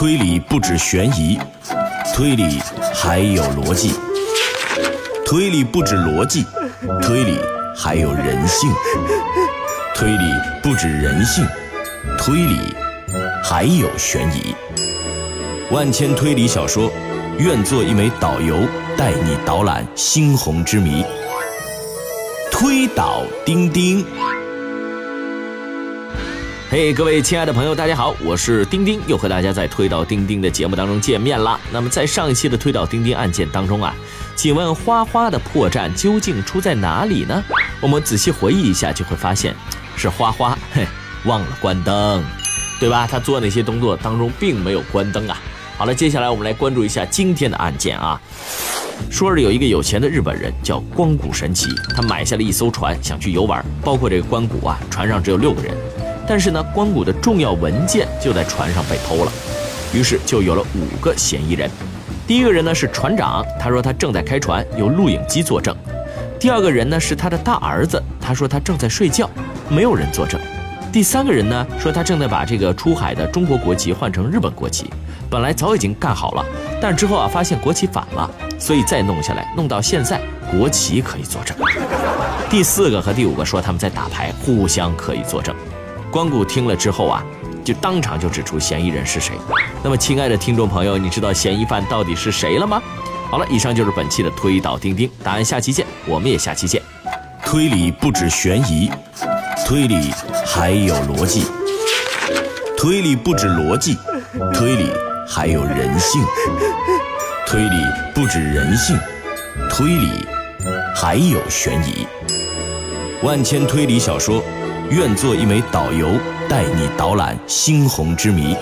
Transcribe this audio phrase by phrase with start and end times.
[0.00, 1.38] 推理不止悬疑，
[2.14, 2.58] 推理
[2.94, 3.92] 还有逻辑。
[5.26, 6.46] 推理不止逻辑，
[7.02, 7.38] 推理
[7.76, 8.72] 还有人性。
[9.94, 10.32] 推理
[10.62, 11.46] 不止人性，
[12.16, 12.74] 推理
[13.44, 14.54] 还有悬疑。
[15.70, 16.90] 万千推理小说，
[17.36, 18.56] 愿做一枚导游，
[18.96, 21.04] 带你导览猩红之谜。
[22.50, 24.02] 推导钉钉。
[26.70, 31.58] 嘿，各位亲爱的朋友，大家好，我是钉钉，又和大家在推导钉钉的节目当中见面了。
[31.72, 33.92] 那么在上一期的推导钉钉案件当中啊，
[34.36, 37.42] 请问花花的破绽究竟出在哪里呢？
[37.80, 39.52] 我们仔细回忆一下，就会发现
[39.96, 40.86] 是花花嘿
[41.24, 42.22] 忘了关灯，
[42.78, 43.04] 对吧？
[43.04, 45.36] 他做那些动作当中并没有关灯啊。
[45.76, 48.20] 好了，接下来我们来关注一下今天的案件啊。
[49.10, 51.66] 说是有一个有钱的日本人叫光谷神奇，
[51.96, 55.76] 他买下了一艘船，想去游玩，包括这个关谷啊，船上只有六个人。
[56.30, 59.32] 但是呢，关谷的重要文件就在船上被偷了，
[59.92, 61.68] 于是就有了五个嫌疑人。
[62.24, 65.76] 第一个人呢是船长，他说他正在开船，有录影机作证。
[66.38, 69.28] 第二个人呢是他的大儿子，他说他正在睡觉，
[69.68, 70.40] 没有人作证。
[70.92, 74.88] 第三个人呢说他正在把这个出海的中国国旗换成日本国旗，
[75.28, 76.46] 本来早已经干好了，
[76.80, 81.56] 但之后啊发现国旗反了，所以再弄下来，弄到现在国旗可以作证。
[82.48, 85.52] 第四个和第五个说他们在打牌，互相可以作证。
[86.10, 87.24] 关谷听了之后啊，
[87.64, 89.36] 就当场就指出嫌疑人是谁。
[89.82, 92.82] 那么，亲爱的听众朋友，你知道嫌疑犯到底是谁了吗？
[93.30, 96.82] 好了，以上就是本期的推导钉钉，答案下期见，我们也下期见。
[97.44, 98.90] 推理不止悬疑，
[99.64, 100.10] 推理
[100.44, 101.44] 还有逻辑。
[102.76, 103.96] 推理不止逻辑，
[104.52, 104.90] 推理
[105.28, 106.22] 还有人性。
[107.46, 107.76] 推理
[108.14, 108.98] 不止人性，
[109.70, 110.10] 推理
[110.94, 112.06] 还有悬疑。
[113.22, 114.42] 万千推理小说。
[114.90, 118.56] 愿做一枚导游，带你导览猩红之谜。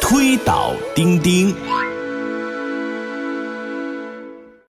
[0.00, 1.54] 推倒钉钉。